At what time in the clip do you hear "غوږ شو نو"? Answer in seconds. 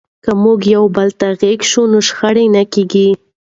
1.39-1.99